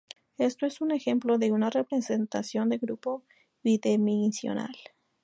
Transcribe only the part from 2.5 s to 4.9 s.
de grupo bidimensional.